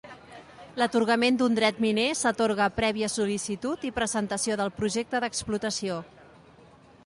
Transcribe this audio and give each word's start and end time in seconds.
L'atorgament 0.81 1.35
d'un 1.41 1.57
dret 1.59 1.81
miner 1.85 2.05
s'atorga 2.21 2.69
prèvia 2.79 3.11
sol·licitud 3.17 3.87
i 3.91 3.95
presentació 4.01 4.59
del 4.63 4.73
projecte 4.81 5.25
d'explotació. 5.27 6.03